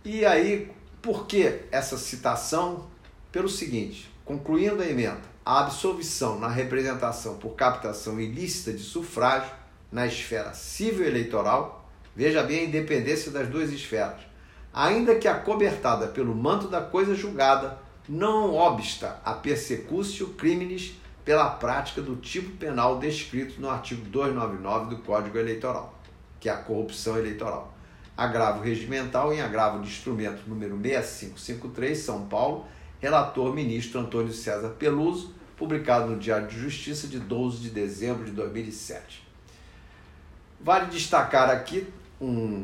E 0.06 0.26
aí, 0.26 0.72
por 1.02 1.28
que 1.28 1.60
essa 1.72 1.98
citação? 1.98 2.88
Pelo 3.32 3.50
seguinte, 3.50 4.10
concluindo 4.24 4.82
a 4.82 4.86
emenda, 4.86 5.22
a 5.46 5.60
absolvição 5.60 6.40
na 6.40 6.48
representação 6.48 7.36
por 7.36 7.56
captação 7.56 8.20
ilícita 8.22 8.72
de 8.72 8.84
sufrágio 8.84 9.52
na 9.92 10.08
esfera 10.08 10.54
civil 10.54 11.06
eleitoral, 11.06 11.83
veja 12.16 12.44
bem 12.44 12.60
a 12.60 12.64
independência 12.64 13.32
das 13.32 13.48
duas 13.48 13.72
esferas, 13.72 14.22
ainda 14.74 15.16
que 15.16 15.28
acobertada 15.28 16.08
pelo 16.08 16.36
manto 16.36 16.68
da 16.68 16.82
coisa 16.82 17.16
julgada, 17.16 17.78
não 18.08 18.54
obsta 18.54 19.20
a 19.24 19.34
persecutio 19.34 20.30
criminis 20.30 20.96
pela 21.24 21.50
prática 21.50 22.02
do 22.02 22.18
tipo 22.18 22.52
penal 22.58 23.00
descrito 23.00 23.62
no 23.62 23.70
artigo 23.70 24.02
299 24.10 24.96
do 24.96 25.02
Código 25.02 25.38
Eleitoral, 25.38 25.98
que 26.40 26.50
é 26.50 26.52
a 26.52 26.58
corrupção 26.58 27.18
eleitoral. 27.18 27.74
Agravo 28.16 28.62
regimental 28.62 29.34
em 29.34 29.42
agravo 29.42 29.82
de 29.82 29.88
instrumento 29.88 30.44
número 30.48 30.78
6553, 30.82 31.98
São 31.98 32.28
Paulo, 32.28 32.66
relator 33.00 33.54
ministro 33.54 34.02
Antônio 34.02 34.34
César 34.34 34.70
Peluso, 34.78 35.34
publicado 35.56 36.12
no 36.12 36.20
Diário 36.20 36.48
de 36.48 36.60
Justiça 36.60 37.08
de 37.08 37.20
12 37.20 37.60
de 37.60 37.70
dezembro 37.70 38.26
de 38.26 38.32
2007. 38.32 39.26
Vale 40.60 40.88
destacar 40.88 41.50
aqui 41.50 41.88
um, 42.24 42.64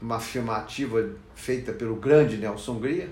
uma 0.00 0.16
afirmativa 0.16 1.10
feita 1.34 1.72
pelo 1.72 1.96
grande 1.96 2.36
Nelson 2.36 2.78
Gria, 2.78 3.08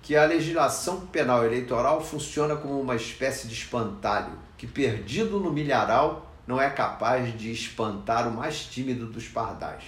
que 0.00 0.14
a 0.14 0.24
legislação 0.24 1.06
penal 1.06 1.44
eleitoral 1.44 2.02
funciona 2.02 2.54
como 2.54 2.80
uma 2.80 2.94
espécie 2.94 3.48
de 3.48 3.54
espantalho, 3.54 4.32
que 4.56 4.66
perdido 4.66 5.40
no 5.40 5.52
milharal 5.52 6.32
não 6.46 6.60
é 6.62 6.70
capaz 6.70 7.36
de 7.36 7.50
espantar 7.50 8.28
o 8.28 8.32
mais 8.32 8.60
tímido 8.60 9.06
dos 9.06 9.26
pardais. 9.26 9.82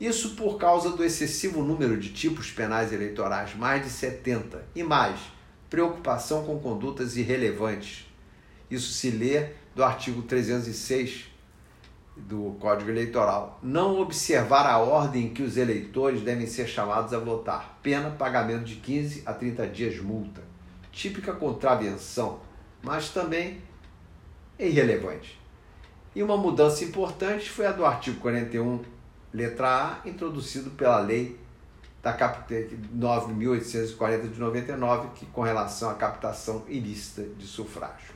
Isso 0.00 0.30
por 0.30 0.58
causa 0.58 0.90
do 0.90 1.04
excessivo 1.04 1.62
número 1.62 1.96
de 1.96 2.12
tipos 2.12 2.50
penais 2.50 2.92
eleitorais, 2.92 3.54
mais 3.54 3.84
de 3.84 3.90
70, 3.90 4.60
e 4.74 4.82
mais, 4.82 5.20
preocupação 5.70 6.44
com 6.44 6.58
condutas 6.58 7.16
irrelevantes. 7.16 8.06
Isso 8.68 8.92
se 8.92 9.10
lê 9.10 9.50
do 9.76 9.84
artigo 9.84 10.22
306 10.22 11.31
do 12.16 12.56
Código 12.60 12.90
Eleitoral. 12.90 13.58
Não 13.62 14.00
observar 14.00 14.66
a 14.66 14.78
ordem 14.78 15.26
em 15.26 15.34
que 15.34 15.42
os 15.42 15.56
eleitores 15.56 16.22
devem 16.22 16.46
ser 16.46 16.66
chamados 16.66 17.12
a 17.12 17.18
votar. 17.18 17.78
Pena, 17.82 18.10
pagamento 18.10 18.64
de 18.64 18.76
15 18.76 19.22
a 19.24 19.32
30 19.32 19.66
dias 19.68 19.98
multa. 19.98 20.42
Típica 20.90 21.32
contravenção, 21.32 22.40
mas 22.82 23.08
também 23.08 23.62
é 24.58 24.68
irrelevante. 24.68 25.40
E 26.14 26.22
uma 26.22 26.36
mudança 26.36 26.84
importante 26.84 27.48
foi 27.48 27.66
a 27.66 27.72
do 27.72 27.86
artigo 27.86 28.20
41, 28.20 28.82
letra 29.32 29.68
A, 29.68 30.00
introduzido 30.08 30.70
pela 30.70 31.00
lei 31.00 31.40
da 32.02 32.14
9.840 32.14 34.28
de 34.28 34.38
99, 34.38 35.08
que 35.14 35.24
com 35.26 35.40
relação 35.40 35.88
à 35.88 35.94
captação 35.94 36.64
ilícita 36.68 37.22
de 37.22 37.46
sufrágio. 37.46 38.11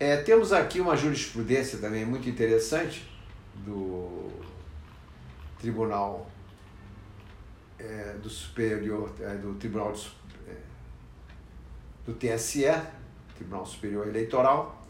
É, 0.00 0.16
temos 0.18 0.52
aqui 0.52 0.80
uma 0.80 0.96
jurisprudência 0.96 1.78
também 1.78 2.04
muito 2.04 2.28
interessante 2.28 3.04
do 3.56 4.30
Tribunal 5.58 6.30
é, 7.76 8.14
do 8.22 8.30
Superior, 8.30 9.12
é, 9.20 9.34
do 9.34 9.54
Tribunal 9.54 9.92
é, 10.46 10.54
do 12.06 12.14
TSE, 12.14 12.72
Tribunal 13.34 13.66
Superior 13.66 14.06
Eleitoral, 14.06 14.80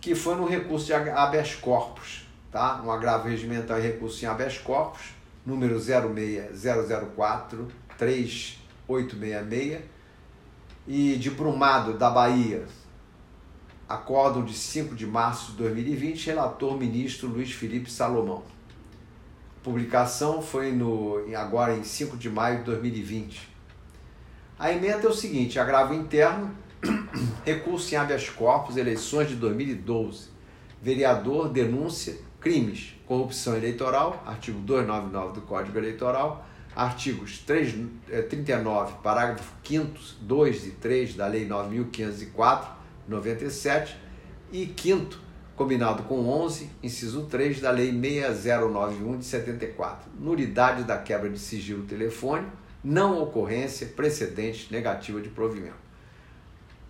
que 0.00 0.14
foi 0.14 0.36
no 0.36 0.46
recurso 0.46 0.86
de 0.86 0.92
habeas 0.92 1.56
corpus, 1.56 2.24
tá? 2.52 2.80
um 2.84 2.92
agravo 2.92 3.26
regimental 3.28 3.80
em 3.80 3.82
recurso 3.82 4.24
em 4.24 4.28
habeas 4.28 4.56
corpus, 4.56 5.16
número 5.44 5.80
06004 5.80 7.66
3866, 7.96 9.82
e 10.86 11.16
de 11.16 11.30
Brumado, 11.30 11.98
da 11.98 12.08
Bahia, 12.08 12.64
acórdão 13.88 14.44
de 14.44 14.52
5 14.52 14.94
de 14.94 15.06
março 15.06 15.52
de 15.52 15.58
2020, 15.58 16.26
relator 16.26 16.76
ministro 16.76 17.28
Luiz 17.28 17.52
Felipe 17.52 17.90
Salomão. 17.90 18.42
publicação 19.62 20.42
foi 20.42 20.72
no, 20.72 21.24
agora 21.34 21.74
em 21.74 21.82
5 21.82 22.16
de 22.16 22.28
maio 22.28 22.58
de 22.58 22.64
2020. 22.64 23.48
A 24.58 24.72
emenda 24.72 25.06
é 25.06 25.08
o 25.08 25.12
seguinte: 25.12 25.58
agravo 25.58 25.94
interno 25.94 26.54
recurso 27.44 27.94
em 27.94 27.96
habeas 27.96 28.28
corpus, 28.28 28.76
eleições 28.76 29.28
de 29.28 29.36
2012. 29.36 30.28
Vereador 30.80 31.48
denúncia 31.48 32.16
crimes, 32.40 32.94
corrupção 33.06 33.56
eleitoral, 33.56 34.22
artigo 34.26 34.60
299 34.60 35.34
do 35.34 35.40
Código 35.42 35.76
Eleitoral, 35.76 36.46
artigos 36.74 37.38
3, 37.38 37.74
39, 38.28 38.92
eh, 38.92 38.96
parágrafo 39.02 39.52
5 39.64 39.98
2 40.20 40.66
e 40.66 40.70
3 40.72 41.14
da 41.14 41.26
Lei 41.26 41.46
9504, 41.46 42.77
97 43.08 43.96
e 44.52 44.72
5 44.76 45.28
combinado 45.58 46.04
com 46.04 46.28
11, 46.28 46.70
inciso 46.80 47.26
3 47.26 47.60
da 47.60 47.72
Lei 47.72 47.90
6091 47.90 49.18
de 49.18 49.24
74, 49.24 50.08
nulidade 50.16 50.84
da 50.84 50.96
quebra 50.96 51.28
de 51.28 51.38
sigilo 51.38 51.82
telefônico, 51.82 52.52
não 52.82 53.20
ocorrência, 53.20 53.88
precedente 53.88 54.72
negativa 54.72 55.20
de 55.20 55.28
provimento. 55.28 55.74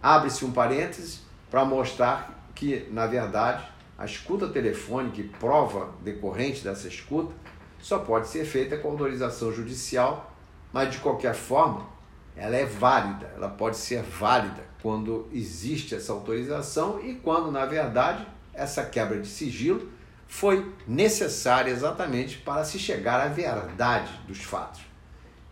Abre-se 0.03 0.45
um 0.45 0.53
parêntese 0.53 1.21
para 1.51 1.65
mostrar 1.65 2.47
que, 2.55 2.87
na 2.93 3.07
verdade, 3.07 3.67
a 3.97 4.05
escuta 4.05 4.47
telefônica 4.49 5.19
e 5.23 5.25
prova 5.25 5.95
decorrente 6.03 6.63
dessa 6.63 6.89
escuta 6.89 7.33
só 7.81 8.01
pode 8.01 8.29
ser 8.29 8.45
feita 8.45 8.77
com 8.77 8.91
autorização 8.91 9.51
judicial, 9.51 10.37
mas 10.71 10.91
de 10.91 10.99
qualquer 10.99 11.35
forma, 11.35 11.87
ela 12.37 12.55
é 12.55 12.67
válida, 12.67 13.33
ela 13.35 13.49
pode 13.49 13.79
ser 13.79 14.03
válida 14.03 14.68
quando 14.83 15.27
existe 15.33 15.95
essa 15.95 16.13
autorização 16.13 17.01
e 17.05 17.15
quando, 17.15 17.51
na 17.51 17.67
verdade, 17.67 18.27
essa 18.55 18.85
quebra 18.85 19.21
de 19.21 19.29
sigilo 19.29 19.89
foi 20.27 20.73
necessária 20.87 21.71
exatamente 21.71 22.39
para 22.39 22.65
se 22.65 22.79
chegar 22.79 23.21
à 23.21 23.29
verdade 23.29 24.13
dos 24.27 24.43
fatos. 24.43 24.83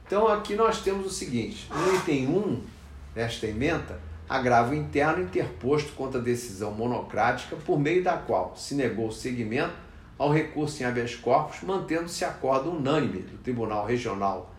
Então 0.07 0.29
aqui 0.29 0.55
nós 0.55 0.83
temos 0.83 1.07
o 1.07 1.11
seguinte, 1.11 1.69
no 1.73 1.97
item 1.97 2.29
1 2.29 2.63
desta 3.15 3.47
emenda, 3.47 3.99
agravo 4.29 4.75
interno 4.75 5.23
interposto 5.23 5.93
contra 5.93 6.21
a 6.21 6.23
decisão 6.23 6.73
monocrática 6.73 7.57
por 7.57 7.79
meio 7.79 8.05
da 8.05 8.17
qual 8.17 8.55
se 8.57 8.75
negou 8.75 9.09
o 9.09 9.13
seguimento 9.13 9.75
ao 10.19 10.31
recurso 10.31 10.83
em 10.83 10.87
habeas 10.87 11.15
corpus, 11.15 11.63
mantendo-se 11.63 12.25
acordo 12.25 12.71
unânime 12.71 13.21
do 13.21 13.39
Tribunal 13.39 13.87
Regional 13.87 14.55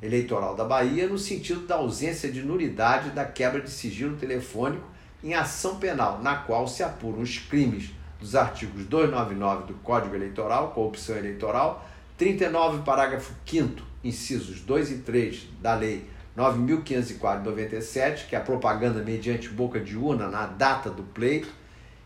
Eleitoral 0.00 0.54
da 0.54 0.64
Bahia 0.64 1.08
no 1.08 1.18
sentido 1.18 1.66
da 1.66 1.76
ausência 1.76 2.30
de 2.30 2.42
nulidade 2.42 3.10
da 3.10 3.24
quebra 3.24 3.60
de 3.60 3.70
sigilo 3.70 4.16
telefônico 4.16 4.86
em 5.22 5.34
ação 5.34 5.76
penal, 5.76 6.22
na 6.22 6.36
qual 6.36 6.68
se 6.68 6.82
apuram 6.82 7.20
os 7.20 7.38
crimes 7.38 7.90
dos 8.20 8.36
artigos 8.36 8.84
299 8.84 9.66
do 9.66 9.74
Código 9.80 10.14
Eleitoral, 10.14 10.70
corrupção 10.70 11.16
eleitoral, 11.16 11.88
39, 12.16 12.82
parágrafo 12.82 13.32
5 13.44 13.82
incisos 14.04 14.60
2 14.60 14.90
e 14.92 14.98
3 14.98 15.48
da 15.60 15.74
Lei 15.74 16.08
9.504 16.36 18.28
que 18.28 18.36
é 18.36 18.38
a 18.38 18.42
propaganda 18.42 19.02
mediante 19.02 19.48
boca 19.48 19.80
de 19.80 19.96
urna 19.96 20.28
na 20.28 20.46
data 20.46 20.88
do 20.88 21.02
pleito, 21.02 21.48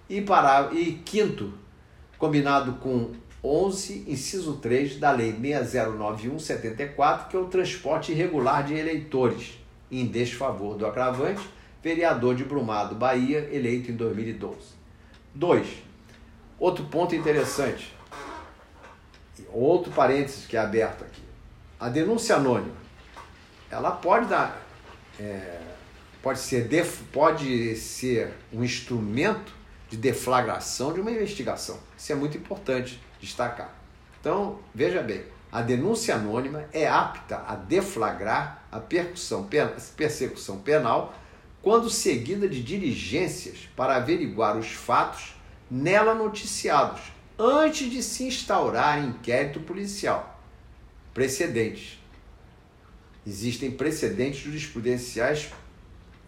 e, 0.09 0.23
para, 0.23 0.73
e 0.73 0.95
quinto, 1.05 1.53
combinado 2.19 2.73
com 2.75 3.13
11, 3.45 4.05
inciso 4.07 4.59
3 4.59 4.99
da 4.99 5.11
Lei 5.11 5.33
6091-74, 5.33 7.29
que 7.29 7.37
é 7.37 7.39
o 7.41 7.47
transporte 7.47 8.13
irregular 8.13 8.65
de 8.65 8.75
eleitores, 8.75 9.59
em 9.91 10.07
desfavor 10.07 10.77
do 10.77 10.87
agravante, 10.87 11.43
vereador 11.83 12.37
de 12.37 12.45
Brumado, 12.45 12.95
Bahia, 12.95 13.49
eleito 13.53 13.91
em 13.91 13.97
2012. 13.97 14.59
2. 15.35 15.67
Outro 16.59 16.85
ponto 16.85 17.15
interessante, 17.17 17.93
outro 19.53 19.91
parênteses 19.93 20.47
que 20.47 20.57
é 20.57 20.61
aberto 20.61 21.03
aqui. 21.03 21.23
A 21.81 21.89
denúncia 21.89 22.37
anônima 22.37 22.83
ela 23.73 23.91
pode 23.91 24.29
dar, 24.29 24.63
é, 25.19 25.59
pode, 26.23 26.39
ser 26.39 26.69
def, 26.69 27.01
pode 27.11 27.75
ser 27.75 28.35
um 28.53 28.63
instrumento 28.63 29.53
de 29.89 29.97
deflagração 29.97 30.93
de 30.93 31.01
uma 31.01 31.11
investigação. 31.11 31.81
Isso 31.97 32.13
é 32.13 32.15
muito 32.15 32.37
importante 32.37 33.01
destacar. 33.23 33.75
Então, 34.21 34.59
veja 34.75 35.03
bem, 35.03 35.25
a 35.51 35.63
denúncia 35.63 36.15
anônima 36.15 36.67
é 36.73 36.87
apta 36.87 37.45
a 37.47 37.55
deflagrar 37.55 38.65
a 38.71 38.81
persecução 38.81 40.59
penal 40.59 41.15
quando 41.63 41.89
seguida 41.89 42.49
de 42.49 42.63
diligências 42.63 43.69
para 43.77 43.97
averiguar 43.97 44.59
os 44.59 44.73
fatos 44.73 45.35
nela 45.71 46.15
noticiados, 46.15 47.01
antes 47.39 47.91
de 47.91 48.03
se 48.03 48.25
instaurar 48.25 49.03
inquérito 49.03 49.61
policial. 49.61 50.39
Precedentes 51.15 52.03
existem 53.27 53.71
precedentes 53.71 54.41
jurisprudenciais 54.41 55.51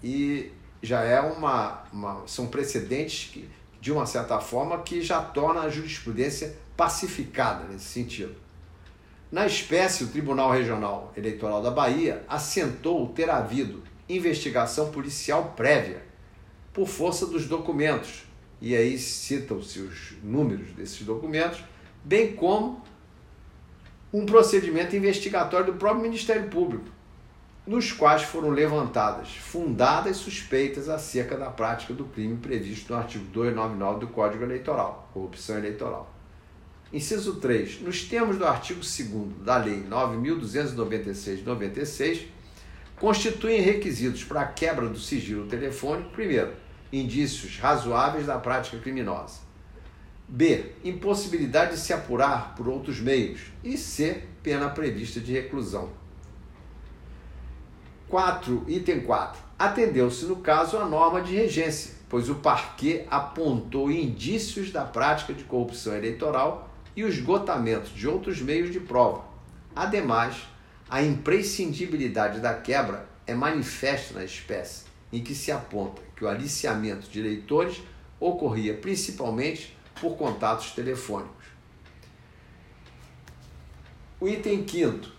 e 0.02 0.52
já 0.82 1.02
é 1.02 1.20
uma, 1.20 1.82
uma 1.92 2.26
são 2.26 2.46
precedentes 2.46 3.30
que, 3.32 3.48
de 3.80 3.90
uma 3.90 4.06
certa 4.06 4.40
forma 4.40 4.82
que 4.82 5.02
já 5.02 5.20
torna 5.20 5.62
a 5.62 5.68
jurisprudência 5.68 6.56
pacificada 6.76 7.64
nesse 7.64 7.86
sentido. 7.86 8.34
Na 9.30 9.46
espécie, 9.46 10.04
o 10.04 10.08
Tribunal 10.08 10.52
Regional 10.52 11.12
Eleitoral 11.16 11.60
da 11.60 11.70
Bahia 11.70 12.24
assentou 12.28 13.08
ter 13.08 13.28
havido 13.28 13.82
investigação 14.08 14.90
policial 14.90 15.54
prévia 15.56 16.02
por 16.72 16.86
força 16.86 17.26
dos 17.26 17.46
documentos, 17.46 18.24
e 18.60 18.76
aí 18.76 18.98
citam-se 18.98 19.80
os 19.80 20.14
números 20.22 20.70
desses 20.72 21.02
documentos, 21.02 21.64
bem 22.04 22.34
como 22.34 22.82
um 24.12 24.24
procedimento 24.24 24.94
investigatório 24.94 25.72
do 25.72 25.78
próprio 25.78 26.02
Ministério 26.02 26.48
Público, 26.48 26.86
nos 27.66 27.90
quais 27.90 28.22
foram 28.22 28.50
levantadas 28.50 29.30
fundadas 29.30 30.18
suspeitas 30.18 30.88
acerca 30.88 31.36
da 31.36 31.50
prática 31.50 31.92
do 31.92 32.04
crime 32.04 32.36
previsto 32.36 32.92
no 32.92 32.98
artigo 33.00 33.24
299 33.32 34.00
do 34.00 34.06
Código 34.08 34.44
Eleitoral, 34.44 35.10
corrupção 35.12 35.58
eleitoral. 35.58 36.13
Inciso 36.92 37.36
3. 37.36 37.80
Nos 37.80 38.04
termos 38.04 38.36
do 38.36 38.46
artigo 38.46 38.80
2 38.80 39.44
da 39.44 39.56
Lei 39.56 39.82
9.296-96, 39.88 42.26
constituem 42.96 43.60
requisitos 43.60 44.24
para 44.24 44.40
a 44.42 44.46
quebra 44.46 44.88
do 44.88 44.98
sigilo 44.98 45.46
telefônico, 45.46 46.10
primeiro, 46.10 46.52
indícios 46.92 47.58
razoáveis 47.58 48.26
da 48.26 48.38
prática 48.38 48.78
criminosa. 48.78 49.42
B. 50.28 50.72
Impossibilidade 50.82 51.72
de 51.72 51.80
se 51.80 51.92
apurar 51.92 52.54
por 52.54 52.68
outros 52.68 53.00
meios. 53.00 53.40
E 53.62 53.76
C. 53.76 54.22
Pena 54.42 54.70
prevista 54.70 55.20
de 55.20 55.32
reclusão. 55.32 55.90
4. 58.08 58.64
Item 58.68 59.00
4. 59.00 59.42
Atendeu-se, 59.58 60.24
no 60.26 60.36
caso, 60.36 60.78
a 60.78 60.84
norma 60.84 61.20
de 61.20 61.34
regência, 61.34 61.94
pois 62.08 62.28
o 62.28 62.36
parquê 62.36 63.06
apontou 63.10 63.90
indícios 63.90 64.70
da 64.70 64.84
prática 64.84 65.32
de 65.32 65.44
corrupção 65.44 65.94
eleitoral 65.94 66.73
e 66.96 67.02
o 67.02 67.08
esgotamento 67.08 67.90
de 67.90 68.06
outros 68.06 68.40
meios 68.40 68.72
de 68.72 68.80
prova. 68.80 69.24
Ademais, 69.74 70.36
a 70.88 71.02
imprescindibilidade 71.02 72.40
da 72.40 72.54
quebra 72.54 73.08
é 73.26 73.34
manifesta 73.34 74.14
na 74.14 74.24
espécie, 74.24 74.84
em 75.12 75.22
que 75.22 75.34
se 75.34 75.50
aponta 75.50 76.02
que 76.14 76.24
o 76.24 76.28
aliciamento 76.28 77.08
de 77.08 77.18
eleitores 77.18 77.82
ocorria 78.20 78.74
principalmente 78.74 79.76
por 80.00 80.16
contatos 80.16 80.72
telefônicos. 80.72 81.44
O 84.20 84.28
item 84.28 84.64
quinto 84.64 85.12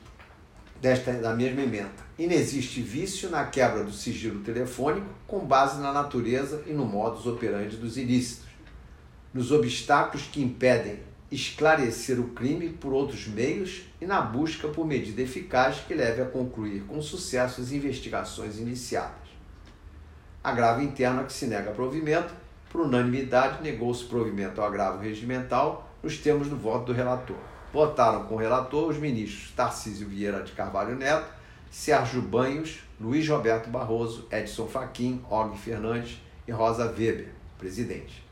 desta 0.81 1.13
da 1.13 1.33
mesma 1.33 1.61
emenda. 1.61 2.05
Inexiste 2.17 2.81
vício 2.81 3.29
na 3.29 3.45
quebra 3.45 3.83
do 3.83 3.91
sigilo 3.91 4.41
telefônico 4.41 5.07
com 5.27 5.39
base 5.39 5.81
na 5.81 5.91
natureza 5.91 6.63
e 6.65 6.73
no 6.73 6.85
modus 6.85 7.25
operandi 7.25 7.75
dos 7.75 7.97
ilícitos, 7.97 8.47
nos 9.33 9.51
obstáculos 9.51 10.27
que 10.31 10.41
impedem 10.41 10.99
esclarecer 11.35 12.19
o 12.19 12.29
crime 12.29 12.69
por 12.69 12.93
outros 12.93 13.27
meios 13.27 13.83
e 13.99 14.05
na 14.05 14.21
busca 14.21 14.67
por 14.67 14.85
medida 14.85 15.21
eficaz 15.21 15.79
que 15.79 15.93
leve 15.93 16.21
a 16.21 16.25
concluir 16.25 16.83
com 16.83 17.01
sucesso 17.01 17.61
as 17.61 17.71
investigações 17.71 18.57
iniciadas. 18.57 19.25
Agravo 20.43 20.81
interno 20.81 21.21
a 21.21 21.23
que 21.25 21.33
se 21.33 21.47
nega 21.47 21.71
provimento, 21.71 22.33
por 22.69 22.81
unanimidade 22.81 23.61
negou-se 23.61 24.05
provimento 24.05 24.61
ao 24.61 24.67
agravo 24.67 25.01
regimental 25.01 25.91
nos 26.01 26.17
termos 26.17 26.47
do 26.47 26.55
voto 26.55 26.85
do 26.85 26.93
relator. 26.93 27.37
Votaram 27.73 28.25
com 28.25 28.35
o 28.35 28.39
relator 28.39 28.89
os 28.89 28.97
ministros 28.97 29.51
Tarcísio 29.55 30.07
Vieira 30.07 30.41
de 30.41 30.53
Carvalho 30.53 30.95
Neto, 30.95 31.27
Sérgio 31.69 32.21
Banhos, 32.21 32.79
Luiz 32.99 33.27
Roberto 33.27 33.69
Barroso, 33.69 34.27
Edson 34.31 34.67
Fachin, 34.67 35.21
Og 35.29 35.57
Fernandes 35.57 36.21
e 36.47 36.51
Rosa 36.51 36.85
Weber, 36.85 37.33
presidente. 37.57 38.23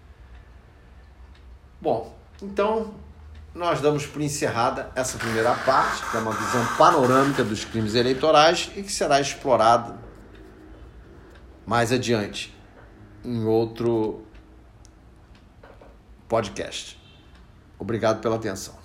Bom, 1.82 2.16
então, 2.42 2.94
nós 3.54 3.80
damos 3.82 4.06
por 4.06 4.22
encerrada 4.22 4.92
essa 4.96 5.18
primeira 5.18 5.54
parte, 5.54 6.04
que 6.10 6.18
é 6.18 6.20
uma 6.20 6.32
visão 6.32 6.66
panorâmica 6.78 7.44
dos 7.44 7.64
crimes 7.64 7.96
eleitorais 7.96 8.72
e 8.76 8.84
que 8.84 8.92
será 8.92 9.22
explorada 9.22 9.98
mais 11.66 11.92
adiante 11.92 12.54
em 13.24 13.46
outro 13.46 14.26
podcast. 16.28 17.00
Obrigado 17.78 18.22
pela 18.22 18.36
atenção. 18.36 18.83